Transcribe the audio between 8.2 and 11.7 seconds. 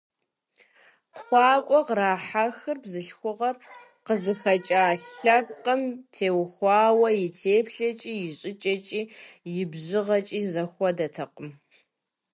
и щӀыкӀэкӀи, и бжыгъэкӀи зэхуэдэтэкъым.